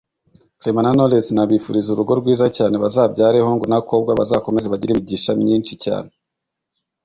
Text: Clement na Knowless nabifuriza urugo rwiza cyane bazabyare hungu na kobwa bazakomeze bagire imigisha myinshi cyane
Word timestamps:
Clement 0.59 0.83
na 0.85 0.91
Knowless 0.95 1.27
nabifuriza 1.35 1.87
urugo 1.91 2.11
rwiza 2.19 2.45
cyane 2.57 2.75
bazabyare 2.83 3.37
hungu 3.45 3.65
na 3.71 3.79
kobwa 3.87 4.11
bazakomeze 4.19 4.67
bagire 4.73 4.91
imigisha 4.93 5.31
myinshi 5.41 5.73
cyane 5.83 6.11